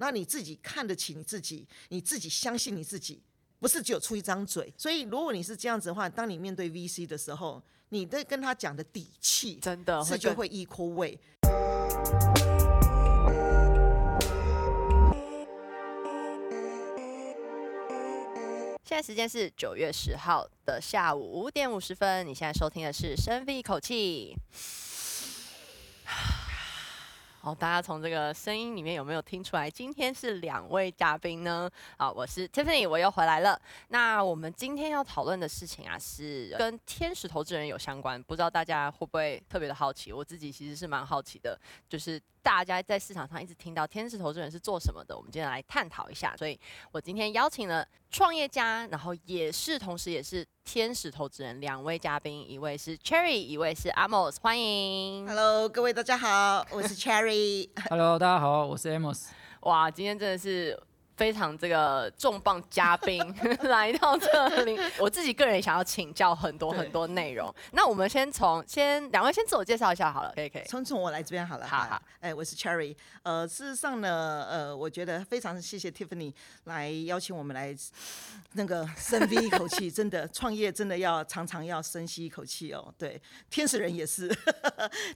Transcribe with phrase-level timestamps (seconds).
[0.00, 3.22] 那你自己看得起你自己，你自己相信你自己，
[3.58, 4.72] 不是只有出一张嘴。
[4.74, 11.18] 所以如果你是这样子的话，当你面对 VC 的时候，你的跟他讲的底气，真的是就会 equal weight。
[18.82, 22.26] 现在时间是九月十号的下午五点五十分。
[22.26, 24.34] 你现在收听的是深吸一口气。
[27.42, 29.70] 好，大家从这个声音里面有没有听出来？
[29.70, 31.70] 今天是两位嘉宾呢？
[31.96, 33.58] 好，我是 Tiffany，我又回来了。
[33.88, 38.22] 那我们今天要讨论的事情啊，是跟天使投资人有相关。
[38.24, 40.12] 不知道大家会不会特别的好奇？
[40.12, 41.58] 我自己其实是蛮好奇的，
[41.88, 42.20] 就是。
[42.42, 46.36] 大家在市场上一直听到天使投资人是做什么的，我们今天来探讨一下。
[46.36, 46.58] 所以
[46.90, 55.26] 我今天邀请了创业家，然后也是同时也是天使投资人两位嘉宾，一位是 Cherry，一位是 Amos，欢迎。
[55.26, 57.68] Hello，各位大家好，我是 Cherry。
[57.88, 59.28] Hello，大家好，我是 Amos。
[59.60, 60.80] 哇，今天真的是。
[61.20, 63.22] 非常这个重磅嘉宾
[63.68, 67.54] 来到这里，我自己个人也想要请教很多很多内容。
[67.72, 70.62] 那我们先从先两位先自我介绍一下好了，可以可以。
[70.66, 71.66] 从从我来这边好了。
[71.66, 72.00] 好好。
[72.20, 72.96] 哎，我是 Cherry。
[73.22, 76.32] 呃，事实上呢，呃，我觉得非常谢谢 Tiffany
[76.64, 77.76] 来邀请我们来
[78.52, 79.90] 那个深 吸一口气。
[79.90, 82.94] 真的创业真的要常常要深吸一口气哦。
[82.96, 84.34] 对，天使人也是，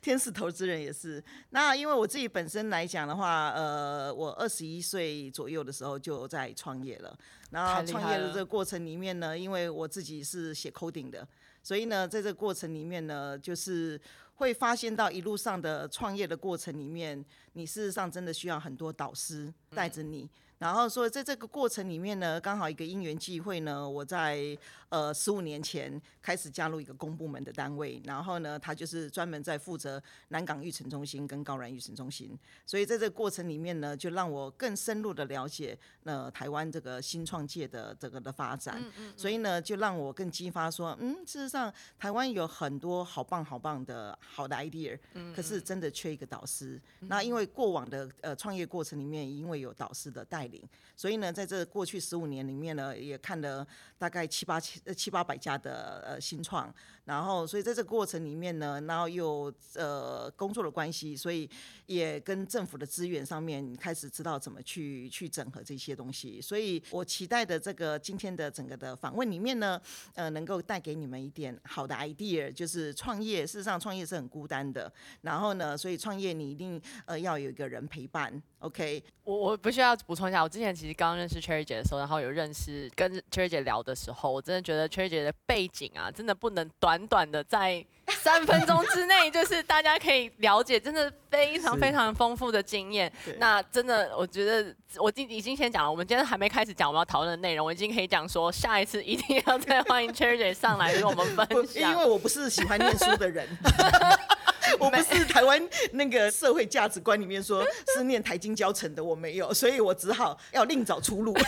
[0.03, 1.25] 天使投资人也是。
[1.49, 5.94] 那因为我自己本身来讲的话，呃，我二十一岁左右的时候。
[5.99, 7.17] 就在创业了，
[7.51, 11.27] 然后创业的这个过程里面呢，因为我自己是写 coding 的，
[11.63, 14.01] 所以呢，在这个过程里面呢，就是
[14.35, 20.29] 会发现到一路上的创业的过程里面，你事实上真的需要很多导师带着你。
[20.65, 24.57] 然后说，在这个过程里面呢，刚好一个因缘际会呢，我在
[24.89, 38.83] 呃十五年前开始加入一个公部门的单位，然后呢，他就是专门在负责南港育成中心跟高兰育成中心，所以在这个过程里面呢，就让我更深入的了解呃台湾这个新创界的这个的发展，
[39.19, 44.99] 所以呢，就让我更激发说，嗯，事实上台湾有很多好棒好棒的好的 idea，
[45.37, 46.81] 可是真的缺一个导师。
[47.01, 50.49] 那因为过往的呃创业过程里面，因为有导师的带。
[50.97, 53.67] 所以呢，在这过去十五年里面呢，也看了
[53.99, 56.73] 大概七八千、七八百家的呃新创。
[57.05, 61.49] 然后，所以在这个过程里面呢，然后又呃工作的关系，所以
[61.85, 66.41] 也跟政府的资源上面开始知道怎么去去整合这些东西。
[66.41, 69.79] 所以我期待的这个今天的整个的访问里面呢，
[70.15, 74.91] 呃，能够带给你们一点好的 idea，就是创业，事实上创业是很孤单的。
[75.21, 78.43] 然后呢，所以创业你一定呃要有一个人陪伴。
[78.61, 86.95] OK，我我不需要补充下，我之前其实刚认识 Cherry 姐的时候，然后有认识跟 Cherry 姐聊的时候，我真的觉得 Cherry 姐的背景啊，真的不能短。
[86.95, 93.13] 短短的在三分钟之内， 就是大家可以了解，真的非常非常丰富的经验。
[93.39, 101.91] 那真的，我觉得我已已经先讲了，我们今天还没开始讲我们要讨论的内容，我已经可以讲说，下一次一定要再欢迎 Cherry 姐上来跟我们分享。
[101.91, 103.49] 因为我不是喜欢念书的人。
[104.79, 105.61] 我不是台湾
[105.93, 107.65] 那个社会价值观里面说
[107.97, 111.35] 是念台经教成的，我没有，所以我只好要另找出路。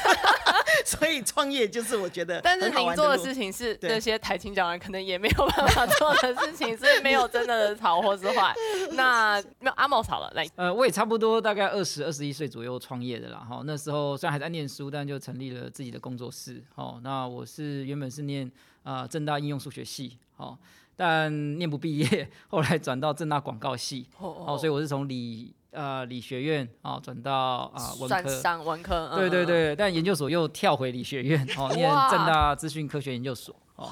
[0.84, 8.54] 所以创业就是我觉得，但是您做的事情是那些台清交人可能也没有办法做的事情，所以没有真的好或是坏。
[8.92, 13.38] 那 那阿茂好了，来，呃，我也差不多大概二十二十一岁左右创业的啦。
[13.38, 16.62] 哈，那时候虽然还在念书，但就成立了自己的工作室。
[16.75, 18.50] 哦，那我是原本是念
[18.82, 20.56] 啊正大应用数学系，哦。
[20.96, 33.90] 但念不毕业， 后来转到正大广告系，哦，哦，哦，所以我是从理呃理学院啊转到啊文科，上文科，对对对，但研究所又跳回理学院，哦， 念正大资讯科学研究所，哦，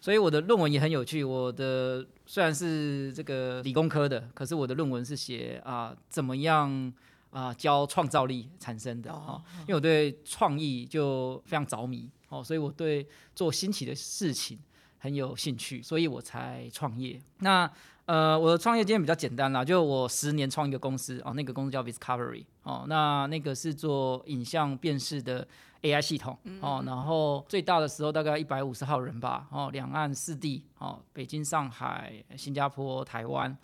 [0.00, 6.92] 所以我的论文也很有趣，我的虽然是这个理工科的，可是我的论文是写啊怎么样
[7.30, 13.04] 啊教创造力产生的，哦，因为我对创意就非常着迷，哦，所以我对
[13.34, 14.56] 做新奇的事情。
[15.04, 17.20] 很有兴趣，所以我才创业。
[17.40, 17.70] 那
[18.06, 25.46] 呃，我的创业经验比较简单啦，就我十年创一个公司哦，那个公司叫 Discovery 哦，那那个是做影像辨识的
[25.82, 33.54] AI 系统哦，然后最大的时候大概一百五十号人吧哦，两岸四地哦，北京、上海、新加坡、台湾。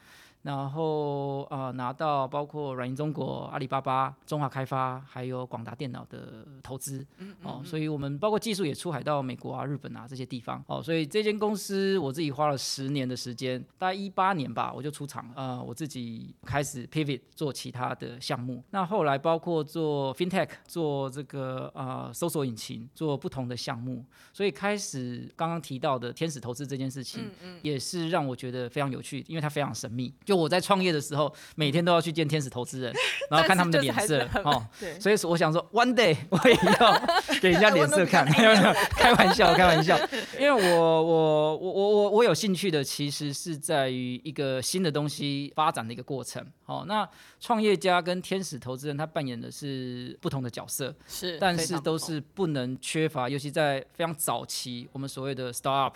[0.42, 7.06] 然后啊、呃，拿到包括软银中国、阿里巴巴、中华开发，还有广达电脑的投资，
[7.42, 24.02] 哦，所以我们包括技术也出海到美国啊、日本啊这些地方，哦，所以这间公司我自己花了十年的时间，大概一八年吧，我就出场了，呃，我自己开始 pivot 做其他的项目，那后来包括做 fintech，做这个呃搜索引擎，做不同的项目，
[24.32, 30.14] 所以开始刚刚提到的天使投资这件事情，嗯嗯也是让我觉得非常有趣，因为它非常神秘。
[30.31, 32.94] 就我在创业的时候，每天都要去见天使投资人，
[33.29, 34.65] 然后看他们的脸色哦。
[35.00, 37.03] 所以我想说，one day 我也要
[37.43, 39.99] 给人家脸色看，没有没有，开玩笑，开玩笑。
[40.38, 46.47] 因为我我我我我我有兴趣的，其实是在于一个新的东西发展的一个过程。
[46.67, 47.09] 哦，那
[47.41, 55.94] 创业家跟天使投资人他扮演的是不同的角色，是，但是都是不能缺乏，尤其在非常早期，我们所谓的 startup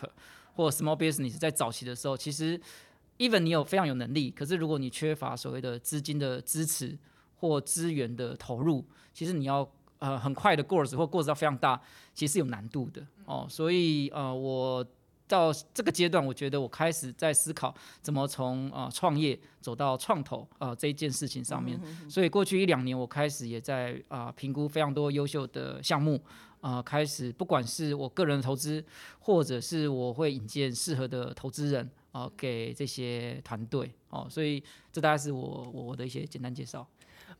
[0.57, 2.61] 或 small business 在早期的时候，其实。
[3.19, 6.96] Even 你有非常有能力，可是如果你缺乏所谓的资金的支持
[7.37, 9.69] 或资源的投入，其实你要
[9.99, 11.81] 呃很快的 growth 或 growth 到非常大，
[12.12, 13.46] 其实是有难度的哦。
[13.49, 14.84] 所以呃我
[15.26, 21.81] 到这个阶段，我觉得我开始在思考怎么从呃创业走到创投呃这一件事情上面。
[22.11, 26.20] 所以过去一两年，我开始也在啊、呃、评估非常多优秀的项目
[26.61, 28.84] 啊、呃，开始不管是我个人的投资，
[29.19, 31.90] 或者是我会引荐适合的投资人。
[32.14, 34.62] 哦，给这些团队哦，所以
[34.93, 36.87] 这大概是我我的一些简单介绍。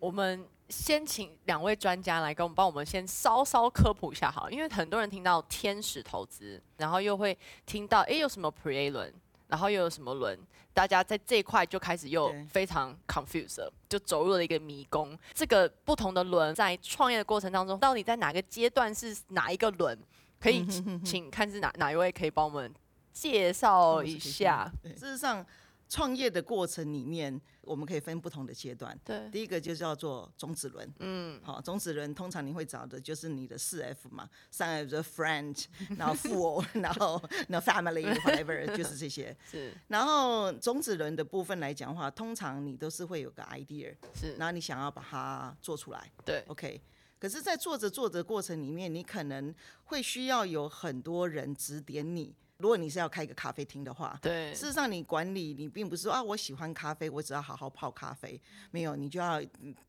[0.01, 9.15] 我们先请两位专家来跟我们帮我们先稍稍科普一下好，因为很多人听到天使投资，然后又会听到哎有什么 Pre-A 轮，
[9.47, 10.37] 然后又有什么轮，
[10.73, 15.17] 大家在这一块就开始又非常 confused，就走入了一个迷宫。
[15.33, 19.97] 这个不同的轮在创业的过程当中，到底在哪个阶段是哪一个轮？
[20.41, 20.67] 可以
[21.05, 22.75] 请看是哪哪一位可以帮我们。
[23.15, 25.47] 介绍一下，事实上，
[25.89, 28.99] 创业的过程里面，我们可以分不同的阶段。
[29.05, 30.93] 对，第一个就叫做种子轮。
[30.99, 35.65] 嗯，好，种子轮通常你会找的就是你的四 F 嘛，三 F 就是 friend，
[35.97, 39.35] 然后富翁， 然后那 family，whatever，就是这些。
[39.49, 39.73] 是。
[39.87, 46.11] 然后种子轮的部分来讲的话，通常你都是会有个 idea，是，然后你想要把它做出来。
[46.25, 46.83] 对，OK。
[47.21, 52.35] 可是，在做着做着过程里面，你可能会需要有很多人指点你。
[52.65, 58.41] 如果你是要开一个咖啡厅的话，对，事实上你管理你并不是说啊，我喜欢咖啡，我只要好好泡咖啡，
[58.71, 59.39] 没有，你就要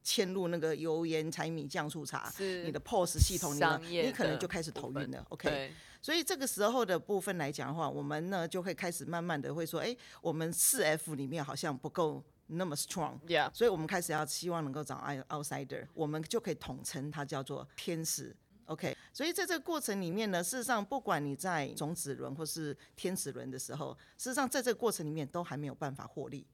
[0.03, 5.71] 嵌入那个油盐柴米酱醋茶，是你的 POS 系统，你你可能就开始头晕了，OK。
[6.01, 13.49] 所以这个时候的部分来讲的话，我们呢就会开始慢慢的会说，哎，我们四 F 里面好像不够那么 strong，Yeah.
[13.53, 18.35] 所以我们开始要希望能够找 outsider，我们就可以统称它叫做天使。
[18.65, 26.45] OK，所以在这个过程里面呢，事实上不管你在种子轮或是天使轮的时候，事实上在这个过程里面都还没有办法获利。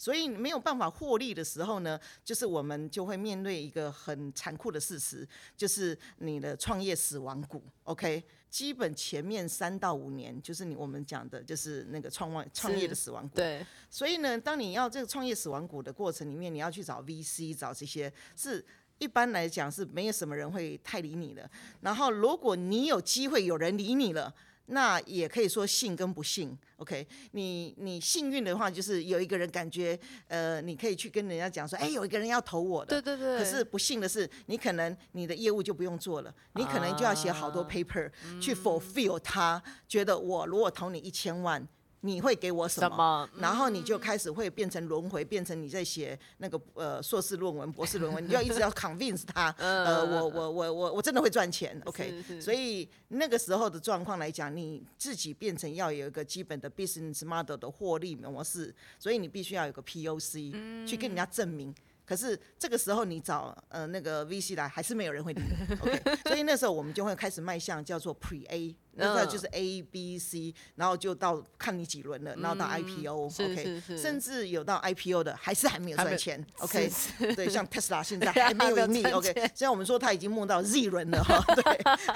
[0.00, 5.26] 所以没有办法获利的时候呢，就是我们就会面对一个很残酷的事实，
[5.56, 7.60] 就是你的创业死亡谷。
[7.82, 13.34] OK，基本前面三到五年就是你我们讲的就是那个创创业的死亡谷。
[13.34, 13.66] 对。
[13.90, 18.64] 所以呢，当你要这个创业死亡谷的过程里面，你要去找 VC，找这些是。
[18.98, 21.48] 一般来讲是没有什么人会太理你的。
[21.80, 24.32] 然后如果你有机会有人理你了，
[24.66, 26.56] 那也可以说幸跟不幸。
[26.76, 33.00] OK，你你幸运的话就是有一个人感觉，呃，你可以去跟人家讲说，哎，有一个人要投我的。
[33.00, 33.38] 对对对。
[33.38, 38.10] 可是不幸的是，你可能你的业务就不用做了，你可能就要写好多 paper
[38.40, 41.66] 去 fulfill 他，觉得我如果投你一千万。
[42.00, 43.28] 你会给我什么？
[43.32, 52.22] 什么然后你就开始会变成轮回，变成你在写那个呃硕士论文、博士论文， 你就要一直要 convince 他， 呃，我我我我我真的会赚钱， OK？
[52.40, 61.74] 所以那个时候的状况来讲，你自己变成要有一个基本的 business model 的获利模式，所以你必须要有个 POC 去跟人家证明。
[62.08, 66.02] 可是这个时候你找呃那个 VC 来还是没有人会理你， OK？
[66.24, 73.82] 所以那时候我们就会开始迈向叫做 Pre-A，那个就是 A、B、C，然后就到看你几轮了，然后到 IPO，OK？
[73.94, 76.90] 甚至有到 IPO 的还是还没有赚钱，OK？
[77.36, 79.34] 对，像 Tesla 现在 还没有盈利，OK？
[79.34, 81.62] 现在我们说他已经梦到 Z 轮了哈，对，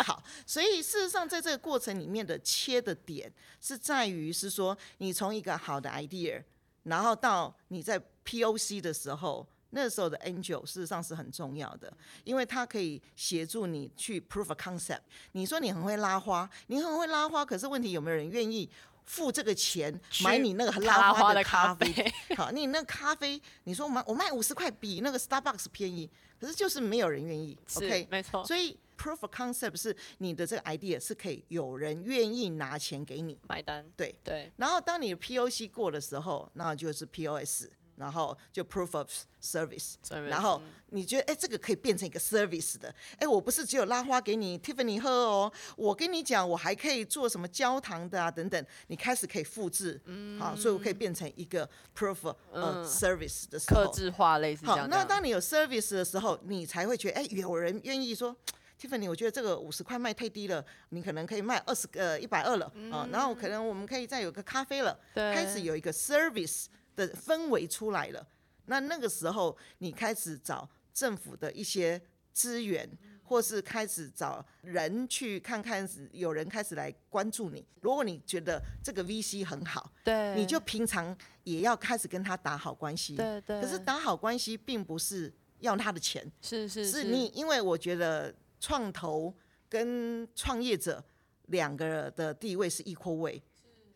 [0.05, 6.43] 好，所以事实上在这个过程里面的切的点是在于是说你从一个好的 idea，
[6.85, 9.47] 然后到你在 POC 的时候。
[9.75, 11.93] 那时候的 angel 事实上是很重要的，
[12.25, 15.01] 因为它可以协助你去 prove a concept。
[15.33, 18.69] 你说你很会拉花，你很会拉花，可是问题有没有人愿意
[19.05, 22.13] 付这个钱买你那个拉花的咖啡？
[22.37, 27.59] 好，你那个咖啡，你说我卖我卖五十块比那个 Starbucks 便宜，可是就是没有人愿意。
[27.77, 28.45] OK，没错。
[28.45, 33.85] 所以 prove a concept 是你的这个 idea 是可以有人愿意拿钱给你买单。
[33.97, 34.53] 对对。
[34.57, 37.69] 然后当你的 POC 过的时候，那就是 POS。
[37.97, 39.09] 然后就 proof of
[39.41, 39.95] service，
[40.29, 54.81] 然后你觉得哎，这个可以变成一个 service 的，哎，我不是只有拉花给你 Tiffany 喝哦，我跟你讲，我还可以做什么焦糖的啊等等，你开始可以复制，嗯，好，所以我可以变成一个 proof of、嗯、service 的时候，客制化类似这样。
[54.81, 58.35] 好，那当你有 service 的时候，你才会觉得哎，有人愿意说
[58.81, 62.67] Tiffany，我觉得这个五十块卖太低了，你可能可以卖二十个一百二了。
[62.91, 66.67] 啊，然后可能我们可以再有个咖啡了，对，开始有一个 service。
[66.95, 68.27] 的氛围出来了，
[68.67, 72.01] 那那个时候你开始找政府的一些
[72.33, 72.89] 资源，
[73.23, 77.67] 或是开始找人去看看，有人开始来关注你。
[77.81, 83.17] 如果你觉得这个 VC 很好，对，你就平常也要开始跟他打好关系。
[83.17, 83.61] 对对。
[83.61, 89.35] 可是打好关系并不是要他的钱，是是是，是你，因为我觉得创投
[89.69, 91.03] 跟创业者
[91.47, 93.43] 两个的地位是 equal weight。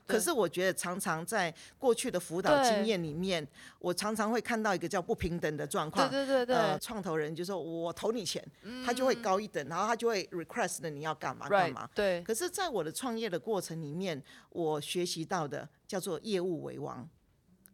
[0.06, 3.46] 可是我觉得常常在过去的辅导经验里面，
[3.78, 6.08] 我常常会看到一个叫不平等的状况。
[6.08, 6.56] 对对对对。
[6.56, 8.42] 呃，创投人就说我投你钱，
[8.84, 11.90] 他就会高一等，然后他就会 request 你要干嘛干嘛。
[11.94, 12.22] 对。
[12.22, 17.08] 可是，在我的创业的过程里面，我学习到的叫做业务为王。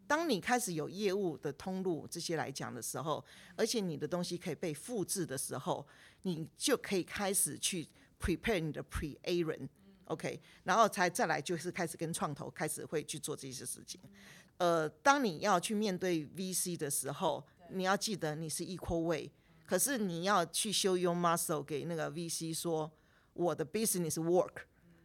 [0.05, 3.23] 当你开始有业务的通路这些来讲的时候，
[3.55, 5.85] 而且你的东西可以被复制的时候，
[6.23, 7.87] 你就可以开始去
[8.19, 9.69] prepare 你的 pre-A 人。
[10.13, 13.99] OK，然后才再来就是开始跟创投开始会去做这些事情。
[14.57, 19.31] 呃，当你要去面对 VC 的时候，你要记得你是 equal weight，
[19.65, 22.91] 可是你要去 show your muscle 给那个 VC 说
[23.33, 24.53] 我的 business work。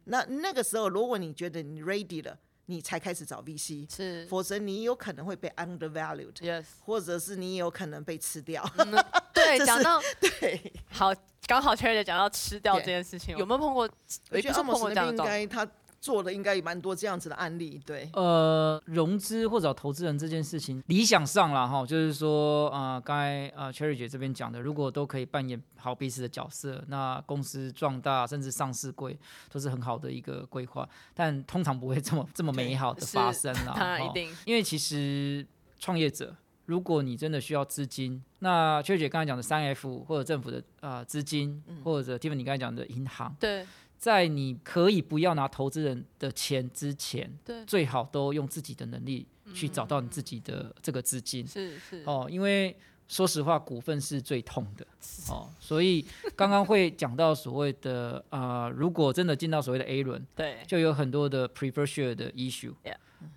[0.05, 2.37] 那那个时候，如果你觉得你 ready 了，
[2.67, 8.63] 你才开始找 VC，是，否则你有可能会被 undervalued，Yes，或者是你有可能被吃掉。
[8.77, 8.91] 嗯、
[9.33, 11.13] 对， 讲到对，好。
[11.49, 13.89] 刚好 Cherry 姐讲到吃掉这件事情，有没有碰过？
[14.29, 15.67] 我觉得阿莫斯那边应该他
[15.99, 17.81] 做的应该也蛮多这样子的案例。
[17.83, 29.17] 对，呃，融资或者投资人这件事情，理想上啦哈，就是说啊，刚、呃、才啊、呃、Cherry 姐这边讲的，如果都可以扮演好彼此的角色，那公司壮大甚至上市贵
[29.51, 30.87] 都是很好的一个规划。
[31.15, 33.73] 但通常不会这么这么美好的发生啦。
[33.75, 35.43] 当然一定，因为其实
[35.79, 36.35] 创业者。
[36.69, 43.65] 如果你真的需要资金，那 Cherry 姐刚才讲的三 F 或者政府的啊资金，或者 Tiffany 你刚才讲的银行，对，
[43.97, 52.03] 在你可以不要拿投资人的钱之前，对，最好都用自己的能力去找到你自己的这个资金，是是。
[52.05, 54.85] 哦，因为说实话，股份是最痛的。
[55.27, 62.73] 哦，所以刚刚会讲到所谓的啊， 如果真的进到所谓的 A 轮，对，就有很多的 preferred share 的 issue，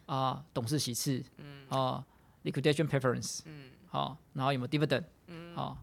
[0.04, 0.40] 啊，yeah.
[0.52, 1.66] 董事席次，嗯。
[1.70, 2.04] 啊。
[2.44, 5.78] Liquidation preference，嗯，好，然后有没有 dividend，嗯，好，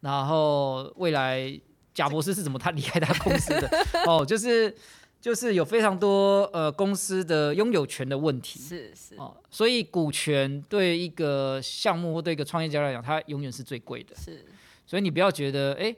[0.00, 1.60] 然后未来
[1.92, 3.68] 贾博士是怎么他离开他公司的？
[4.06, 4.74] 哦，就是
[5.20, 14.44] 就是有非常多呃公司的拥有权的问题，是是，哦，所以股权对一个项目或对一个创业家来讲，它永远是最贵的，是，
[14.86, 15.94] 所以你不要觉得，哎，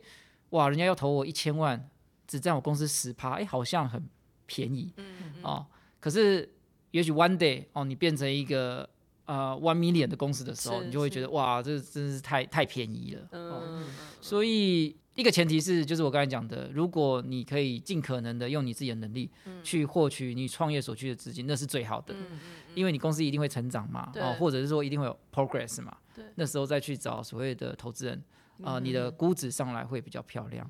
[0.51, 1.89] 哇，人家要投我一千万，
[2.27, 4.03] 只占我公司十趴，哎，好像很
[4.47, 5.67] 便宜，嗯嗯，哦，
[6.01, 6.51] 可是
[6.93, 8.89] 也许 one day，哦，你变成一个。
[9.31, 13.29] 呃，one million 的公司的时候，你就会觉得哇，这真是太太便宜了。
[13.31, 13.85] 嗯，哦、
[14.21, 19.31] 所以一个前提是，就是我刚才讲的，如果你可以尽可能的用你自己的能力
[19.63, 22.13] 去获取你创业所需的资金，那是最好的。
[22.13, 22.41] 嗯，
[22.75, 25.97] 因为你公司一定会成长嘛，哦，或者是说一定会有 progress 嘛。
[26.13, 26.25] 对。
[26.35, 28.19] 那时候再去找所谓的投资人，
[28.65, 30.69] 啊、呃，你的估值上来会比较漂亮。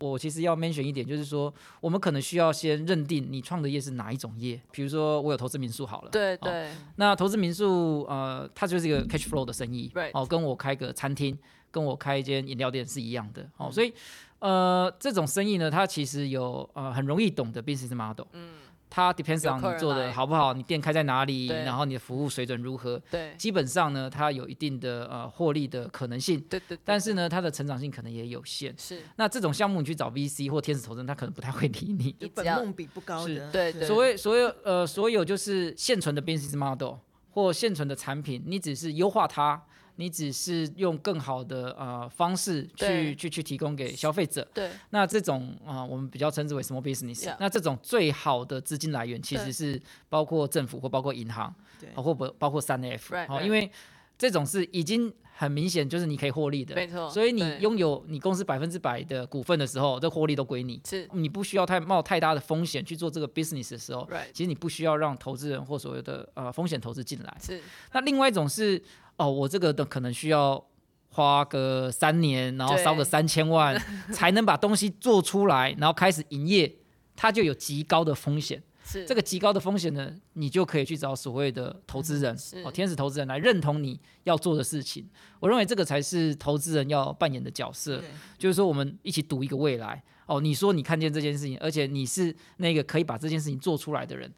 [0.00, 4.60] 我其实要 mention 一点，就是说，我们可能需要先认定你创的业是哪一种业。
[4.70, 6.70] 比如说，我有投资民宿好了，对对、哦。
[6.96, 11.36] 那投资民宿，呃，它就是一个 cash flow 的生意，对、哦，跟我开个餐厅，
[11.70, 13.92] 跟我开一间饮料店是一样的，哦，所以，
[14.38, 18.50] 呃，这种生意呢，它其实有呃很容易懂的 business model，嗯。
[18.90, 23.00] 它 depends on 你做的好不好，你店开在哪里，然后你的服务水准如何。
[23.10, 26.40] 对，基本上呢，它有一定的呃获利的可能性。
[26.48, 26.80] 对对，对。
[26.84, 28.74] 但是呢，它的成长性可能也有限。
[28.78, 29.00] 是。
[29.16, 32.14] 那这种项目你去找 VC 或天使投资人，他可能不太会理你。
[32.20, 33.34] 你本梦比不高的。
[33.34, 33.48] 是。
[33.52, 33.86] 对对。
[33.86, 36.96] 所谓所有呃所有就是现存的 business model
[37.30, 39.62] 或现存的产品，你只是优化它。
[40.00, 47.34] 你只是用更好的呃方式去去去提供给消费者，对，那这种啊、呃、我们比较称之为 small business.
[47.40, 53.68] 那这种最好的资金来源其实是包括政府或包括银行，对，或不包括三 F，好、right, right.，因为
[54.16, 68.82] 这种是已经很明显就是你可以获利的，没错，所以你拥有你公司百分之百的股份的时候，这获利都归你，是，你不需要太冒太大的风险去做这个 business 的时候.其实你不需要让投资人或所谓的呃风险投资进来，是，那另外一种是。
[69.20, 70.64] 哦，我这个的可能需要
[71.10, 73.76] 花个三年，然后烧个三千万，
[74.14, 76.72] 才能把东西做出来，然后开始营业，
[77.16, 78.62] 它就有极高的风险。
[78.88, 85.06] 是这个极高的风险呢，你就可以去找所谓的投资人，哦，天使投资人来认同你要做的事情。
[85.40, 88.02] 我认为这个才是投资人要扮演的角色，
[88.38, 90.02] 就是说我们一起赌一个未来。
[90.26, 94.32] 哦，你说你看见这件事情，而且你是那个可以把这件事情做出来的人，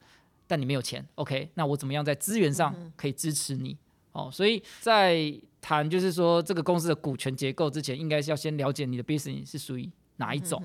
[0.47, 1.51] 但你没有钱，OK？
[1.55, 3.77] 那我怎么样在资源上可以支持你？
[4.13, 10.63] 哦，所以在谈就是说这个公司的股权结构之前，应该是要先了解你的 business 是属于哪一种，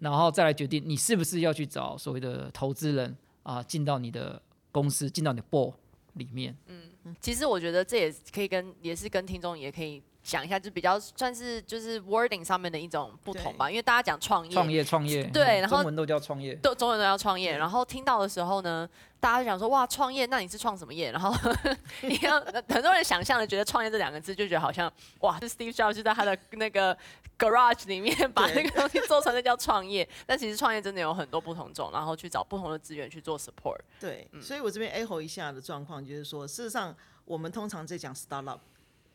[0.00, 4.42] 然后再来决定你是不是要去找所谓的投资人啊，进到你的
[4.72, 5.72] 公司，进到你的 board
[6.14, 6.56] 里面。
[6.66, 10.02] 嗯，其实我觉得这也可以跟，也是跟听众也可以。
[10.22, 17.56] 想一下，就比较算是就是 wording 上面的一种不同吧，因为大家讲创业，创业，创业，对，然后中文都叫创业，都中文都叫创业。
[17.56, 21.10] 然后听到的时候呢，大家就想说哇，创业，那你是创什么业？
[21.10, 21.34] 然后
[22.02, 26.96] 你要很多人想象的觉得创业这两个字，就觉得好像哇，是 Steve Jobs 就在他的那个
[27.38, 30.06] garage 里面把那个东西做成，那叫创业。
[30.26, 33.80] 但其实创业真的有很多不同种，然后去找不同的资源去做 support。
[33.98, 38.58] 对，所以我这边 echo 一下的状况就是说，事实上我们通常在讲 startup。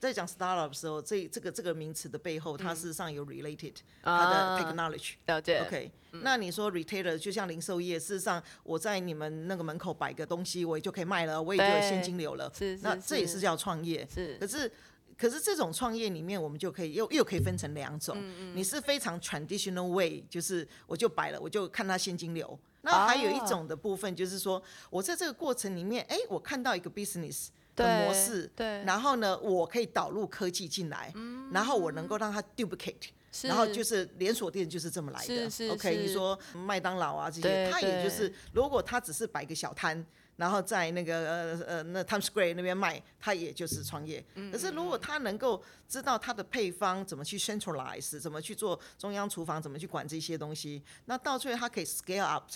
[0.06, 5.34] 在讲 startup 的时候，这这个这个名词的背后，它事实上有 related、嗯、它的 technology、啊。
[5.34, 5.60] 了解。
[5.66, 12.52] OK，、嗯、那你说 retailer 就像零售业，事实上我在你们那个门口摆个东西，我也就可以卖了，我也就有现金流了。
[12.56, 12.78] 是。
[12.84, 14.08] 那这也是叫创业。
[14.14, 14.38] 是。
[14.40, 14.72] 可是
[15.18, 18.16] 可是这种创业里面，我们就可以又又可以分成两种。
[18.20, 18.56] 嗯嗯。
[18.56, 22.60] 你是非常 traditional way，就是我就摆了，我就看它现金流。
[22.82, 27.48] 那还有一种的部分，就是说我在这个过程里面，哎、欸，我看到一个 business。
[27.76, 33.10] 的模式，对，然后呢，我可以导入科技进来，嗯，然后我能够让它 duplicate，
[33.44, 35.46] 然后就是连锁店就是这么来的。
[35.72, 40.06] OK，你说麦当劳啊这些，它也就是如果他只是摆个小摊，
[40.38, 44.24] 然后在那个呃呃那 Times Square 那边卖，他也就是创业。
[44.52, 52.50] 可是如果他能够知道它的配方怎么去 centralize，怎么去做中央厨房，怎么去管这些东西，那到最后它可以 scale up，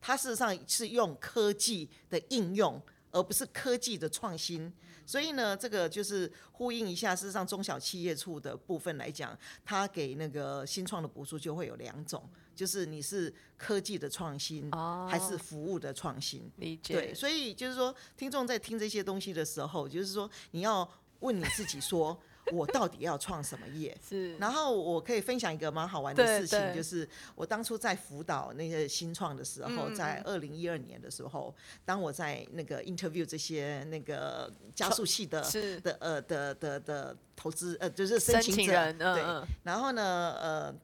[0.00, 2.80] 它事实上是用科技的应用。
[3.12, 4.72] 而不是科技的创新，
[5.06, 7.14] 所以呢，这个就是呼应一下。
[7.14, 14.70] 事实上，中小企业处的部分来讲，它给那个新创的补助就会有两种，就是你是科技的创新，
[15.08, 16.50] 还是服务的创新。
[16.56, 16.94] 理解。
[16.94, 20.90] 对，所以就是说，听众在听这些东西的时候，就是说，你要
[21.20, 22.18] 问你自己说。
[22.50, 23.96] 我到底要创什么业？
[24.06, 35.40] 是，然后我可以分享一个蛮好玩的事情，就是我当初在辅导那些新创的时候，在二零一二年的时候，当我在那个 interview 这些那个加速器的
[35.82, 40.74] 的呃的的的投资呃就是申请者，对，然后呢呃，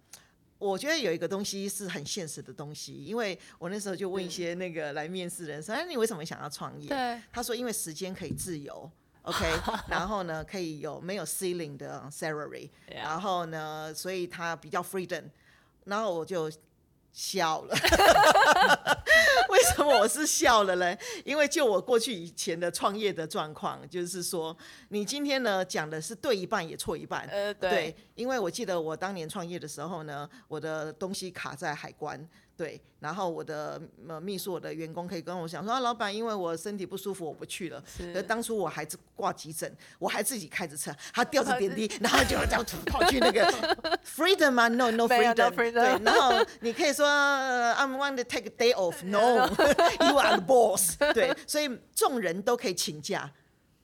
[0.59, 6.89] 我觉得有一个东西是很现实的东西，因为我那时候就问一些那个来面试的人说，哎，你为什么想要创业？
[6.89, 8.91] 对，他说因为时间可以自由。
[9.29, 9.47] OK，
[9.89, 15.25] 然后呢，可以有没有 ceiling 的 salary，然后呢，所以他比较 freedom，
[15.85, 16.51] 然后我就
[17.13, 17.77] 笑了。
[19.51, 20.97] 为什么我是笑了呢？
[21.25, 24.57] 因为就我过去以前的创业的状况，就是说，
[24.89, 27.27] 你今天呢讲的是对一半也错一半。
[27.31, 32.27] 呃，对，对，因为我记得我当年创业的时候呢，我的东西卡在海关。
[32.59, 37.81] 对，然后我的呃秘书，我的员工可以跟我讲说啊，老板，因为我身体不舒服，我不去了。
[37.87, 38.21] 是。
[38.25, 43.49] 当初我还挂急诊，我还自己开着车，他吊着点滴，然后就这样跑去那个
[44.05, 45.51] freedom 啊，no no freedom。
[45.53, 50.99] 对，然后你可以说 I'm want to take a day off，no，you are the boss。
[51.15, 53.33] 对，所以众人都可以请假，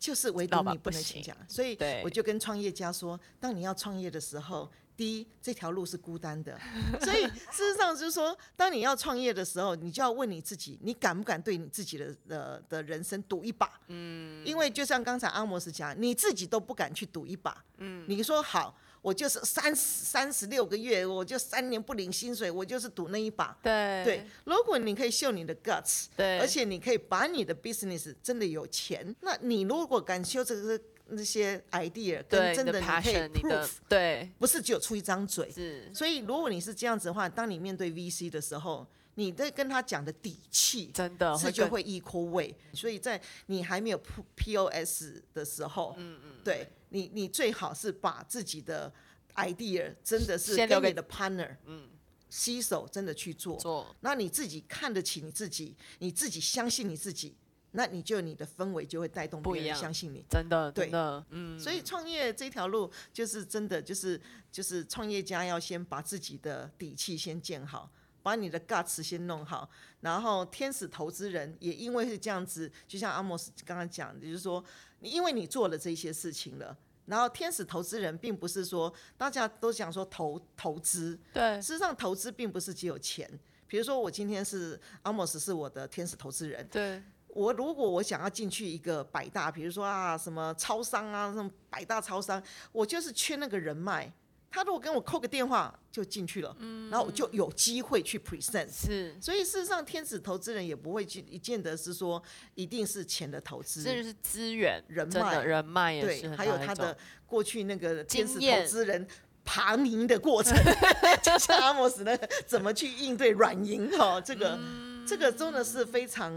[0.01, 1.33] 就是唯独你不能请假。
[1.47, 4.69] 所以我就跟创业家说，当你要创业的时候。
[4.97, 6.59] 第一，这条路是孤单的，
[7.03, 13.81] 所以事实上就是说，当你要创业的时候，你就要问你自己，你敢不敢对你自己的的的人生赌一把？
[13.89, 17.65] 嗯，因为就像刚才阿摩斯讲，你自己都不敢去赌一把。
[17.79, 23.59] 嗯，你说好，我就是三十三十六个月，我就三年不领薪水，我就是赌那一把。
[23.63, 30.81] 对对，如果你可以秀你的 guts，对，而且你可以把你的 business 真的有钱，那你如果敢秀这个。
[31.09, 35.51] 那些 idea 跟真的你可以 proof，对，不是只有出一张嘴。
[35.51, 38.87] 是，所以如果你是这样子的话，当你面对 VC 的时候，
[39.17, 42.55] 你在跟他讲的底气，真的是就会 equal weight。
[42.73, 44.01] 所以在你还没有
[44.37, 48.93] POS 的时候，嗯嗯，对你，你最好是把自己的
[49.35, 51.89] idea 真的是跟你的 partner，嗯，
[52.31, 57.37] 携手真的去做，做，那你自己看得起你自己，你自己相信你自己。
[57.77, 64.21] 那你就你的氛围就会带动别人相信你，真的，对，的，嗯，所以创业这条路就是真的，就是
[64.53, 67.91] 就是创业家要先把自己的底气先建好，
[68.23, 69.69] 把你的 guts 先弄好，
[70.03, 74.65] 然后天使投资人也因为是这样子，就像阿莫斯刚刚讲的，就是说，
[75.01, 83.29] 你因为你做了这些事情了，然后天使投资人并不是说大家都想说投投资，对，事实上投资并不是只有钱，
[83.67, 87.03] 比如说我今天是阿莫斯是我的天使投资人，对。
[87.35, 92.43] 我如果我想要进去一个百大，比如说啊什么超商啊，什么百大超商，
[92.73, 94.13] 我就是缺那个人脉。
[94.51, 98.69] 他如果跟我扣个电话就进去了，嗯，然后我就有机会去 present。
[98.71, 102.23] 是，所以事实上天使投资人也不会去，一见得是说
[102.55, 109.05] 一定是钱的投资，这就是资源、人脉、人脉也是对，还有他的过去那个天使投资人
[109.45, 110.57] 爬赢的过程，
[111.21, 116.33] 就像阿莫斯那个怎么去应对软银哈，这个、嗯、这个真的是非常。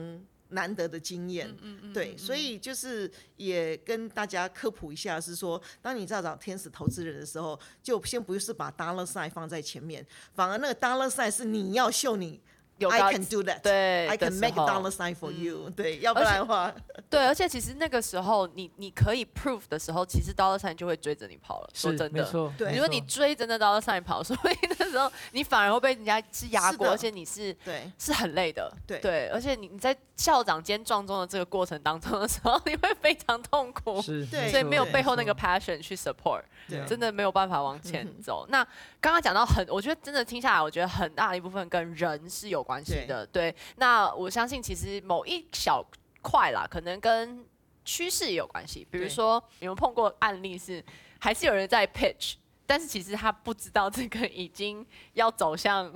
[0.49, 1.47] 难得的经验。
[1.61, 12.39] 嗯嗯对，所以就是也跟大家科普一下，是说，当你在找天使投资人的时候，就先不是把 dollar sign 放在前面，反而那个 dollar sign 是你要秀你。
[12.77, 16.73] 有 I can do that，对，I can make a dollar sign for you，对，要不然的话，
[17.09, 21.69] 对，而且其实那个时候你你可以 prove 的时候，其实 dollar sign 就会追着你跑了。
[21.73, 38.45] 说真的，没错，对，如果你追着那 dollar sign 跑， 所以那时候你反而会被人家是压过，而且你是对是很累的，对对，而且你你在校长兼撞钟的这个过程当中的时候， 你会非常痛苦，是，对，所以没有背后那个 passion 去 support，对，真的没有办法往前走。
[38.49, 38.63] 那
[38.99, 43.55] 刚刚讲到很，我觉得真的听下来，我觉得很大的一部分跟人是有关系的，对。
[43.77, 45.83] 那我相信，其实某一小
[46.21, 47.43] 块啦，可能跟
[47.85, 48.85] 趋势也有关系。
[48.91, 50.83] 比如说，你们碰过案例是，
[51.19, 55.91] 还是有人在 pitch，但是其实他不知道这个已经要走向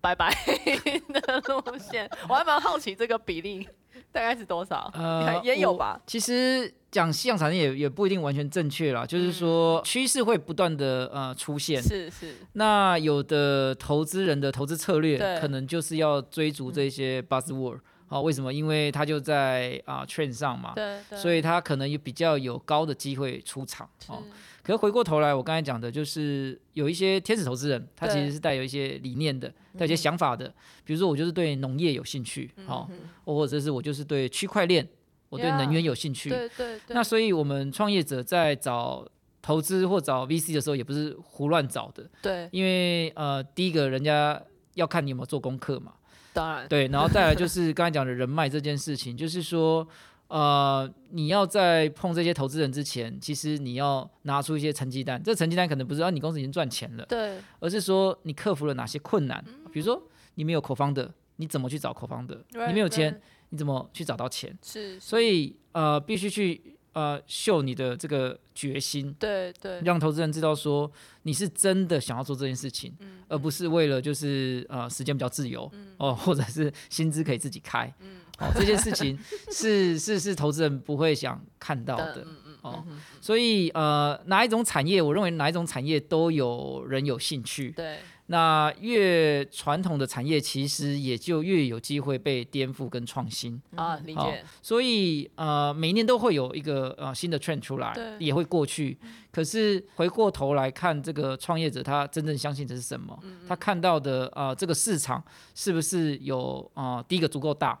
[0.00, 0.30] 拜拜
[1.08, 2.08] 的路线。
[2.28, 3.66] 我还蛮好奇这个比例
[4.12, 4.90] 大概是多少？
[4.94, 6.00] 呃， 也有吧。
[6.06, 11.82] 其实讲夕阳产业也也不一定完全正确啦，就是说趋势会不断的呃出现。
[11.82, 12.34] 是是。
[12.54, 18.52] 那有的投资人的投资策略可能就是要追逐这些 buzzword，好，为什么？
[18.52, 21.18] 因为他就在啊 trend 上嘛，对对。
[21.18, 23.88] 所以他可能也比较有高的机会出场。
[24.08, 24.22] 哦。
[24.70, 30.46] 可是回过头来，我刚才讲的就是有一些天使投资人，他其实是带有一些理念的，带有一些想法的。
[30.84, 32.88] 比如说我就是对农业有兴趣，好，
[33.24, 34.88] 或者是我就是对区块链。
[35.28, 36.94] 我对能源有兴趣，对对对。
[36.94, 39.04] 那所以我们创业者在找
[39.42, 42.08] 投资或找 VC 的时候，也不是胡乱找的。
[42.22, 42.48] 对。
[42.52, 44.40] 因为呃，第一个人家
[44.74, 45.94] 要看你有没有做功课嘛。
[46.32, 46.68] 当然。
[46.68, 49.86] 对，然后再来就是刚才讲的人脉这件事情，就是说
[50.30, 55.22] 呃，你要在碰这些投资人之前，其实你要拿出一些成绩单。
[55.22, 59.44] 这成绩单可能不是啊，你公司已经赚钱了，对，而是说你克服了哪些困难。
[59.70, 60.02] 比如说
[60.36, 62.38] 你没有 co-founder，你怎么去找 co-founder？
[62.66, 63.20] 你没有钱。
[63.52, 64.56] 你怎么去找到钱？
[64.62, 70.90] 是，所以呃，必须去呃秀你的这个决心，对对，让投资人知道说
[71.22, 79.18] 你是真的想要做这件事情，嗯、而不是为了就是呃时间比较自由，哦、 或者是薪资可以自己开，嗯、哦，这件事情
[79.52, 82.26] 是 是是投资人不会想看到的，
[82.62, 82.84] 哦，
[83.20, 87.98] 所以呃哪一种产业，我认为哪一种产业都有人有兴趣，对。
[88.32, 94.44] 那越传统的产业，其实也就越有机会被颠覆跟创新啊，理解。
[94.62, 98.96] 所以呃，每年都会有一个呃新的 trend 出来，也会过去。
[99.32, 103.18] 可是回过头来看，这个创业者他真正相信的是什么？
[103.48, 105.20] 他看到的啊、呃，这个市场
[105.52, 107.04] 是不是有啊、呃？
[107.08, 107.76] 第一个足够大，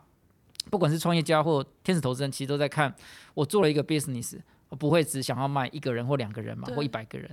[0.68, 2.92] 不管是创业家或天使投资人，其实都在看
[3.34, 4.36] 我做了一个 business。
[4.70, 7.28] 我不会只想要卖一个人或两个人嘛，或一百个人。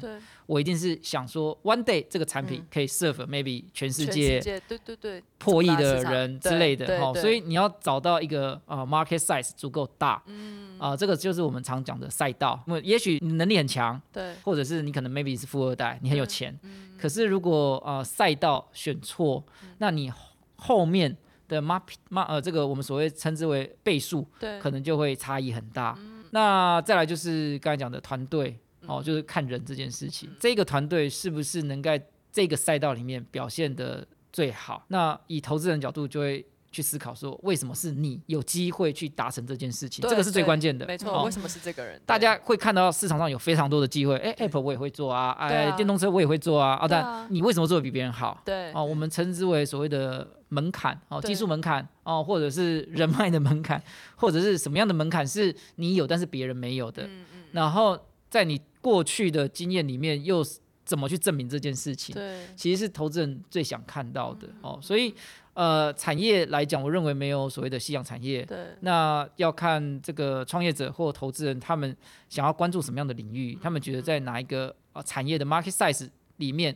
[0.47, 6.99] 我一定是想说，one day 这个产品可以 serve maybe 全世界对对对破亿的人之类的。
[6.99, 12.59] 好，所以你要找到一个啊 market size 足够大，嗯啊，这个就是我们常讲的赛道。
[12.65, 16.59] 那么也许你能力很强，对，或者是你可能 maybe 是富二代，你很有钱，
[16.99, 19.43] 可是如果呃赛道选错，
[19.77, 20.11] 那你
[20.55, 21.15] 后面
[21.47, 25.95] 的 market 呃这个我们所谓称之为倍数，对可能就会差异很大。
[26.37, 31.99] 那再来就是刚才讲的团队，哦，就是看人这件事情，这个团队是不是能在
[32.31, 34.85] 这个赛道里面表现的最好？
[34.89, 36.45] 那以投资人角度就会
[36.77, 40.07] 去思考说，为什么是你有机会去达成这件事情？
[40.07, 40.85] 这个是最关键的。
[40.85, 41.99] 没错，为什么是这个人？
[42.05, 48.39] 大家会看到市场上有非常多的机会，哎，App 我也会做啊，哎，电动车我也会做啊，啊，但你为什么做的比别人好？
[48.45, 50.27] 对，哦，我们称之为所谓的。
[50.49, 53.83] 门槛哦，技术门槛哦，或者是人脉的门槛，
[54.15, 57.03] 或者是什么样的门槛是你有但是别人没有的？
[57.03, 60.41] 嗯嗯、然后在你过去的经验里面，又
[60.85, 62.15] 怎么去证明这件事情？
[62.15, 64.79] 对，其实是投资人最想看到的、嗯、哦。
[64.81, 65.13] 所以
[65.57, 68.45] 呃，产业来讲，我认为没有所谓的夕阳产业。
[68.45, 71.97] 对，那要看这个创业者或投资人他们
[72.29, 76.75] 想要关注什么样的领域，嗯、他们觉得在哪一个啊产业的 market size 里面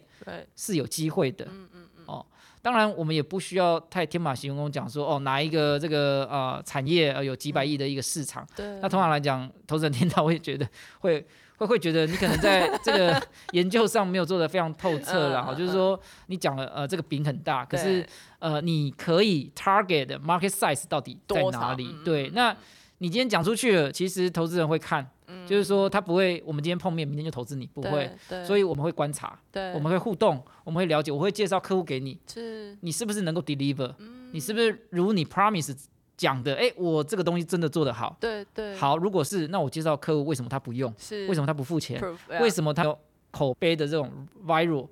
[0.56, 1.46] 是有机会的。
[1.46, 2.26] 嗯嗯嗯哦。
[2.64, 8.48] 当然，我们也不需要太天马行空讲说哦，哪一个这个呃产业呃有几百亿的一个市场。
[8.56, 8.80] 对。
[8.82, 10.68] 那通常来讲，投资人听到会觉得
[11.02, 11.24] 会
[11.68, 13.22] 会会觉得你可能在 这个
[13.52, 18.06] 研究上没有做得非常透彻了哈，就是说你讲了呃这个饼很大，可是
[18.40, 21.96] 呃你可以 target market size 到底在哪里？
[22.04, 22.30] 对。
[22.32, 22.56] 那
[23.00, 25.10] 你今天讲出去了，其实投资人会看。
[25.48, 28.12] 就是说，他不会，我们今天碰面，明天就投资你，不会。
[28.46, 29.40] 所以我们会观察，
[29.74, 33.96] 我们会互动，我们会了解，我会介绍客户给你，是，你是不是能够 deliver？
[34.34, 35.74] 你是不是如你 promise
[36.22, 36.54] 讲的？
[36.56, 38.16] 哎，我这个东西真的做得好。
[38.20, 38.76] 对对。
[38.76, 40.94] 好，如果是，那我介绍客户为什么他不用？
[40.98, 42.00] 是，为什么他不付钱？
[42.40, 42.98] 为什么他有
[43.32, 44.88] 口碑的这种 viral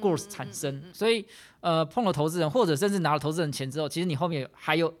[0.00, 0.82] growth 产生？
[0.92, 1.26] 所以，
[1.60, 4.92] 呃，碰了投资人，或者甚至拿了投资人钱之后，其实你后面还有。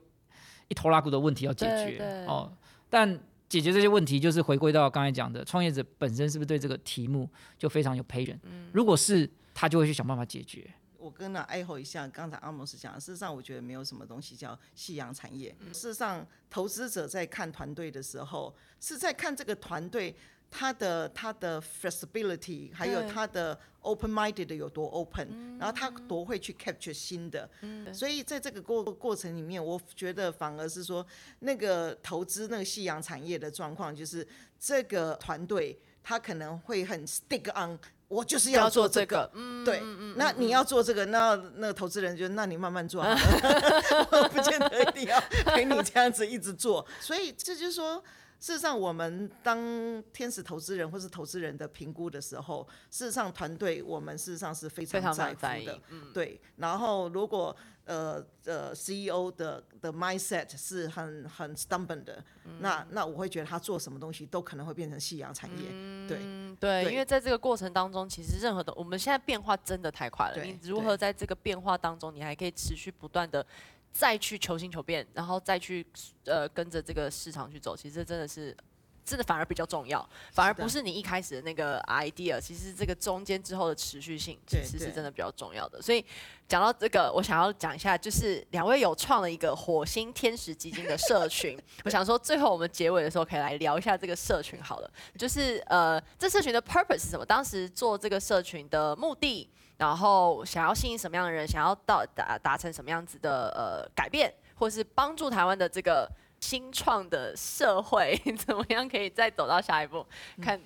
[0.68, 2.48] 一头拉骨的问题要解决哦。
[2.88, 8.38] 但解决这些问题，就是回归到刚才讲的，创业者本身是不是对这个题目就非常有 passion？
[8.72, 10.64] 如果是，他就会去想办法解决。
[11.00, 15.56] 我跟那 echo 一下，刚才阿莫斯讲，事实上我觉得没有什么东西叫夕阳产业。
[15.72, 20.14] 事实上，投资者在看团队的时候，是在看这个团队。
[20.52, 31.06] 他的他的 flexibility，还有他的 open minded 有多 open，嗯，然后他多会去 capture 新的，嗯，所以在这个过过程里面，我觉得反而是说
[31.38, 34.26] 那个投资那个夕阳产业的状况，就是
[34.58, 39.30] 这个团队他可能会很 stick on，我就是要做这个，这个。
[39.34, 43.16] 嗯、对、嗯，那你要做这个，那那个投资人就那你慢慢做好了，
[44.12, 48.02] 我不见得一定要陪你这样子一直做，所以这就是说。
[48.40, 56.40] 事实上，我们当天使投资人或是投资人的评估的时候，事实上团队我们事实上是非常在乎的，嗯、对。
[56.56, 66.18] 然后如果呃呃 CEO 的的 mindset 是很很 stubborn 的，嗯、那那我会觉得他做什么东西都可能会变成夕阳产业，嗯、对
[66.58, 66.92] 对，对。
[66.92, 73.46] 因为在这个过程当中，其实任何的我们现在变化真的太快了，你如何在这个变化当中，你还可以持续不断的。
[73.92, 75.86] 再去求新求变，然后再去
[76.24, 78.56] 呃跟着这个市场去走，其实真的是
[79.04, 85.82] 真的反而比较重要，反而不是你一开始的那个 idea，其实这个中间之后的持续性其实是真的比较重要的。
[85.82, 86.04] 所以
[86.46, 97.26] 讲到这个，我想要讲一下，就是两位有创了一个火星天使基金的社群， 我想说最后我们结尾的时候可以来聊一下这个社群好了，就是呃这社群的 purpose 是什么？
[97.26, 99.50] 当时做这个社群的目的。
[99.80, 106.06] 然后想要吸引什么样的人，想要到达达成什么样子的呃改变，或是帮助台湾的这个
[106.38, 110.06] 新创的社会， 怎么样可以再走到下一步？
[110.42, 110.62] 看，嗯、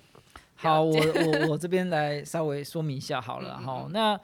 [0.55, 4.19] 好，我我我这边来稍微说明一下好了， 好、嗯嗯，那。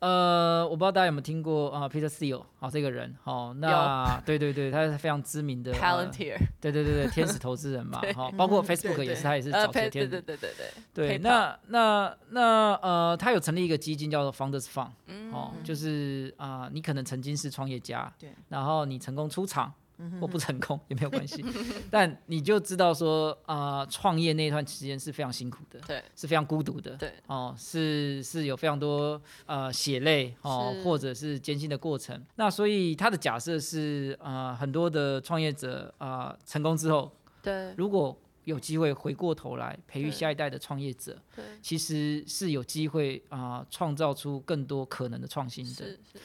[0.00, 10.50] 呃，我不知道大家有没有听过啊，Peter Thiel 好，这个人，好，那 对对对，他是非常知名的 Palantir，对对对对，天使投资人嘛， 哈，包括 Facebook 也是，他也是早期的天使，对对对对
[10.92, 14.90] 对，对，那那那呃，他有成立一个基金叫做 Founders Fund，
[15.32, 19.72] 哦，就是啊，你可能曾经是创业家，对，然后你成功出场。
[20.20, 21.44] 或不成功 也没有关系，
[21.90, 32.20] 但你就知道说啊，呃、创业那段时间是非常辛苦的，对，是非常孤独的，对，哦，是是有非常多呃血泪哦，或者是艰辛的过程。
[32.36, 37.10] 那所以他的假设是啊、呃，很多的创业者啊、呃、成功之后，
[37.42, 45.72] 对，如果有机会回过头来培育下一代的创业者，对，其实是有机会啊、呃、创造出更多可能的创新的。
[45.72, 46.18] 是是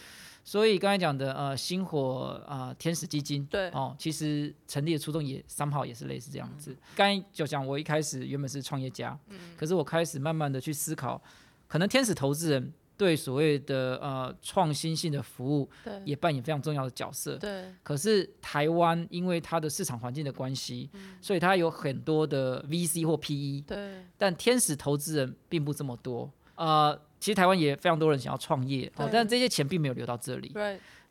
[0.49, 6.75] 所以刚才讲的呃星火啊、呃、天使基金对哦，其实成立的初衷也三号也是类似这样子。
[6.95, 11.21] 刚、嗯、才就讲我一开始原本是创业家，嗯，可是我开始慢慢的去思考，
[11.67, 17.38] 可能天使投资人对所谓的呃创新性的服务，对，也扮演非常重要的角色。
[17.38, 17.65] 对。
[17.83, 24.03] 可是台湾因为它的市场环境的关系，嗯，所以它有很多的 VC 或 PE，对。
[24.17, 26.99] 但天使投资人并不这么多，呃。
[27.19, 30.53] 其实台湾也非常多人想要创业，哦，但这些钱并没有流到这里。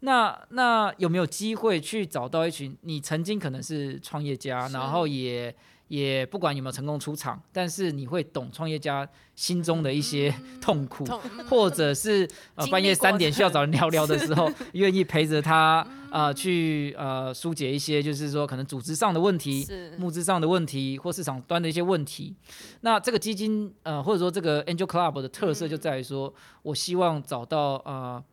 [0.00, 5.52] 那那有没有机会去找到一群你曾经可能是创业家，然后也
[5.88, 15.86] 也不管有没有成功出场，但是你会懂创业家心中的一些 痛苦，嗯、或者是呃半夜三点需要找人聊聊的时候，愿意陪着他。
[16.10, 19.66] 呃，去呃疏解一些，就是说可能组织上的问题、
[19.98, 22.34] 募资上的问题或市场端的一些问题。
[22.80, 28.24] 那这个基金呃，或者说这个 Angel Club 的特色就在于说，我希望找到呃，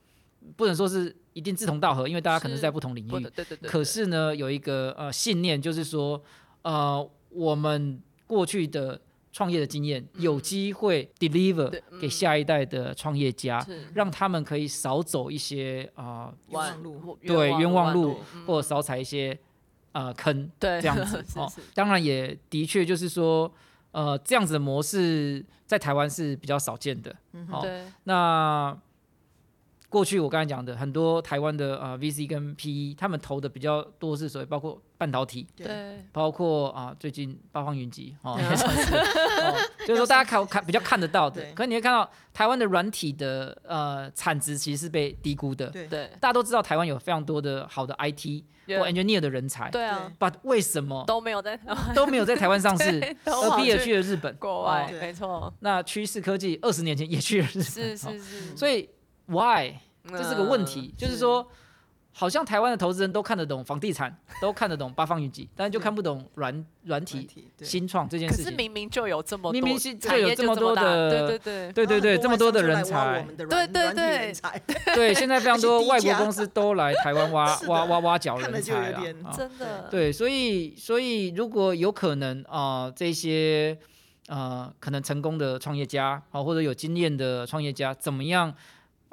[0.56, 3.10] 不能说是一定志同道合，因为大家可能是在不同领域。
[3.10, 3.70] 对对对。
[3.70, 6.24] 可是呢，有一个呃信念，就是说
[6.62, 9.00] 呃，我们过去的。
[9.36, 11.70] 创业的经验有机会 deliver
[12.00, 18.16] 给下一代的创业家，嗯、让他们可以少走一些啊冤枉路，对冤枉路，
[18.48, 19.38] 或者少踩一些
[19.92, 21.52] 啊、呃、坑，对这样子 哦。
[21.74, 23.54] 当然也的确就是说，
[23.92, 27.14] 呃，这样子的模式在台湾是比较少见的。
[27.34, 27.66] 嗯，好，
[28.06, 28.78] 那。
[29.96, 39.56] 过去我刚才讲的很多台湾的呃 VC 跟 PE，他们投的比较多是所谓包括半导体，对，包括啊、呃、最近八方云集哦， 哦，
[39.88, 45.88] 就是说大家看看比较看得到的，可是你会看到台湾的软体的呃产值其实是被低估的，对，
[46.20, 51.58] 大家都知道台湾有非常多的好的 IT 或 engineer 的人才，对啊，But 为什么都没有在
[51.96, 58.90] 都没有在台湾上市， 而毕业去了日本，国外，没错，那趋势科技二十年前也去了日本，是是是，所以
[59.28, 59.76] Why？
[60.10, 61.48] 这是个问题，呃、就是说，
[62.12, 67.28] 好像台湾的投资人都看得懂房地产，都看得懂八方云集，但是就看不懂软软体
[67.62, 68.46] 新创这件事情。
[68.46, 74.34] 可是明明就有这么多，明明就有这么多的，对对对对对对，这么多的人才，对对对，
[74.94, 79.02] 对，现在非常 多外国公司都来台湾挖 挖挖挖角人才了，
[79.36, 79.90] 真的。
[79.92, 83.78] 对，所以所以如果有可能啊，这些
[84.28, 88.56] 呃可能成功的创业家啊，或者有经验的创业家，怎么样？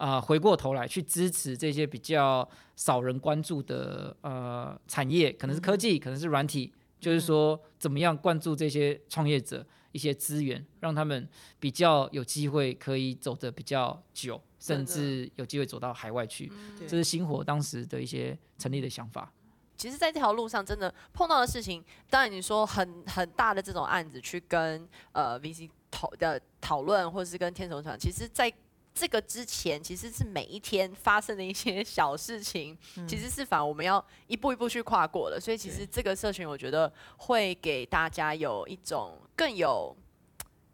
[0.03, 11.29] 啊、呃，回过头来去支持这些比较少人关注的呃产业，可能是科技，可能是软体，就是说怎么样灌注这些创业者一些资源，让他们
[11.61, 16.51] 比较有机会可以走得比较久，甚至有机会走到海外去。
[16.81, 19.33] 这是星火当时的一些成立的想法。
[19.77, 28.53] 其实，在这条路上，真的碰到的事情，当然你说很很大的这种案子，去跟呃 VC 讨的讨论，或者是跟天使投资团，其实，在
[28.95, 35.41] 这个之前其实是每一天发生的一些小事情，嗯、其实是反而我们要一步一步去跨过的。
[35.41, 39.97] 所以其实这个社群，我觉得会给大家有一种更有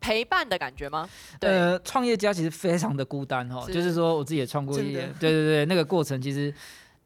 [0.01, 1.09] 陪伴的感觉吗？
[1.39, 6.53] 对，呃，创业家其实非常的孤单哈，是就是说我自己也创过业，对对对，那个过程其实。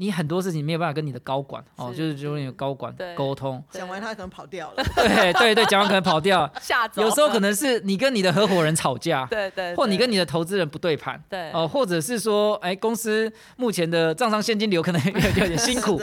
[0.02, 7.02] 你很多事情没有办法跟你的高管哦，就是就是你的高管沟通，讲完他可能跑掉了， 对对对，讲完可能跑掉， 吓走。
[7.02, 11.52] 有时候可能是你跟你的合伙人吵架， 对对，或你跟你的投资人不对盘，对。
[11.52, 16.00] 哦，或者是说，哎，公司目前的账上现金流可能有点辛苦，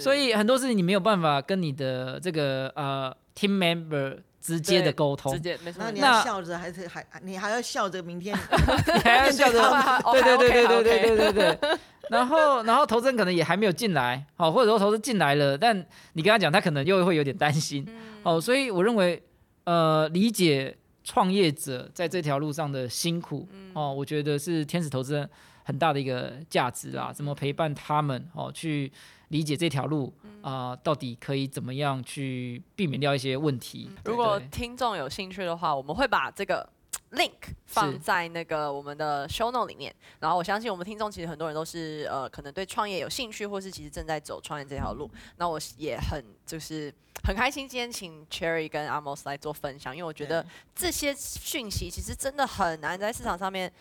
[0.00, 5.82] 所以很多事情你没有办法跟你的这个呃 team member 直接的沟通，直接没错。
[5.82, 8.36] 那你要笑着还是还你还要笑着明天，
[8.94, 9.58] 你还要笑着，
[10.12, 11.78] 对对对对对对对对对。
[12.08, 15.76] 然后，然后投资人可能也还没有进来，好，或者说投资进来了，但
[16.12, 17.84] 你跟他讲，他可能又会有点担心，
[18.22, 19.20] 哦，所以我认为，
[19.64, 25.28] 呃，理解创业者在这条路上的辛苦，哦，我觉得是天使投资人
[25.64, 28.92] 很大的一个价值啊，怎么陪伴他们，哦，去
[29.28, 30.12] 理解这条路
[30.42, 33.90] 啊，到底可以怎么样去避免掉一些问题。
[34.04, 36.68] 如果听众有兴趣的话，我们会把这个。
[37.12, 37.30] link
[37.66, 45.08] 放在那个我们的 show note 里面，然后我相信我们听众其实很多人都是呃可能对创业有兴趣，或是其实正在走创业这条路。
[45.36, 53.72] 那我也很就是很开心今天请 Cherry 跟 Amos 来做分享，因为我觉得这些讯息其实真的很难在市场上面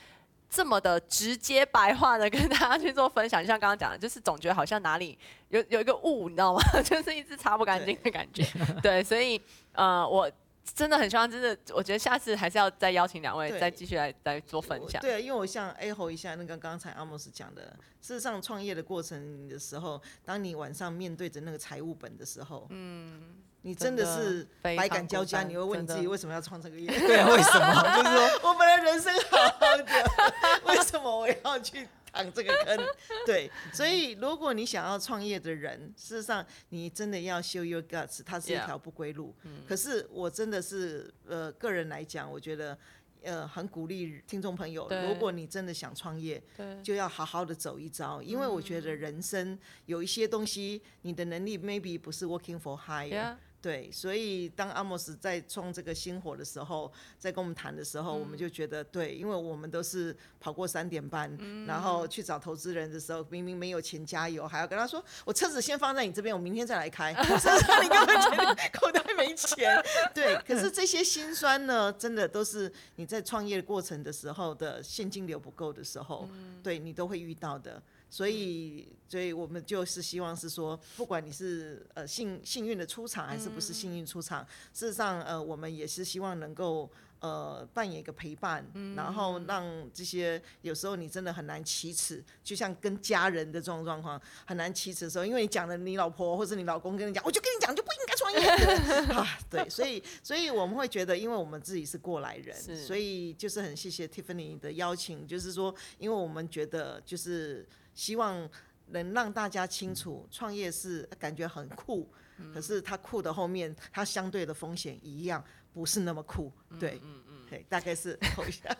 [0.50, 3.42] 这么的直接白话的跟大家去做分享。
[3.42, 5.18] 就像刚刚讲的，就是总觉得好像哪里
[5.50, 6.62] 有 有一个雾，你知道吗？
[6.84, 8.46] 就是一直擦不干净的感觉。
[8.82, 9.42] 对，所以
[9.74, 10.32] 呃我。
[10.74, 15.00] 真的很希望，真的，我觉得下次还是要再邀请两位再继续来来做分享。
[15.00, 26.86] 对，因为我想 echo 一下那个刚才阿莫斯讲的，事实上创业的过程的时候，当你晚上面对着那个财务本的时候，嗯，你真的是百感交加，你会问你自己为什么要创这个业？
[27.00, 27.74] 对，为什么？
[27.98, 31.88] 就是说我本来人生好好的，为什么我要去？
[32.14, 32.80] 趟这个坑，
[33.26, 39.36] 对，所以如果你想要创业的人，事实上你真的要 show your guts，它是一条不归路。
[39.44, 39.68] Yeah.
[39.68, 42.78] 可是我真的是呃个人来讲，我觉得
[43.22, 53.10] 呃很鼓励听众朋友，如果你真的想创业，对就要好好的走一遭，因为我觉得人生有一些东西，你的能力 maybe 不是 working for hire。
[53.10, 53.36] Yeah.
[53.66, 69.84] 对，所以当阿莫斯在创这个星火的时候，在跟我们谈的时候，嗯、我们就觉得对，因为我们都是跑过三点半，嗯、然后去找投资人的时候，明明没有钱加油，还要跟他说，我车子先放在你这边，我明天再来开， 实际上你根本觉得口袋没钱。
[70.14, 77.82] 对，可是这些心酸呢，真的都是你在创业过程的时候的现金流不够的时候，嗯、对你都会遇到的。
[78.16, 86.90] 所以，所以我们就是希望是说，不管你是呃幸幸运的出场，还是不是幸运出场，事实上，呃，我们也是希望能够。
[87.22, 108.48] 呃，扮演一个陪伴，嗯、然后让这些有时候你真的很难启齿，就像跟家人的这种状况很难启齿的时候，因为你讲了你老婆或者你老公跟你讲，我就跟你讲就不应该创业 啊，对，所以所以我们会觉得，因为我们自己是过来人，所以就是很谢谢 Tiffany 的邀请，就是说，因为我们觉得就是希望
[108.90, 115.44] 能让大家清楚，创业是感觉很酷，嗯、可是它酷的后面，它相对的风险一样。
[115.74, 118.74] 不是那么酷，对，嗯嗯，对、嗯，大概是一下。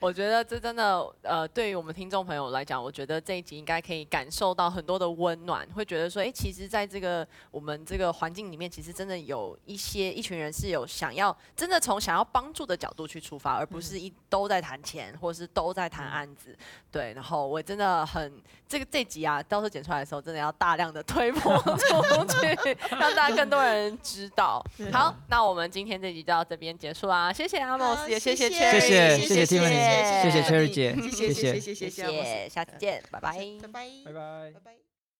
[0.00, 16.56] 我觉得这真的，呃，对于我们听众朋友来讲，我觉得这一集应该可以感受到很多的温暖，会觉得说，哎，其实在这个我们这个环境里面，其实真的有一些一群人是有想要真的从想要帮助的角度去出发，而不是一都在谈钱，或者是都在谈案子。
[16.90, 18.32] 对，然后我真的很
[18.68, 24.62] 这个这集啊，到时候剪出来的时候，真的要大量的推播出去， 让大家更多人知道。
[24.92, 30.22] 好，那我们今天这集就到这边结束啦，谢谢阿莫斯，也谢谢 Cherry，谢谢谢谢。
[30.22, 34.81] 谢谢 Cherry 姐，谢谢，谢谢谢谢，下次见，拜拜，拜拜，拜拜，拜拜。